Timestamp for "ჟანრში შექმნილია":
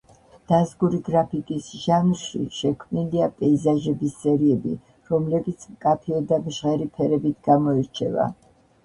1.81-3.27